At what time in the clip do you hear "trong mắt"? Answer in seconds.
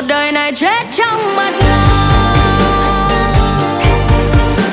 0.90-1.59